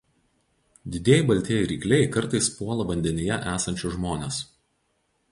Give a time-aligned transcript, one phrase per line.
[0.93, 4.41] Didieji baltieji rykliai kartais puola vandenyje esančius žmones.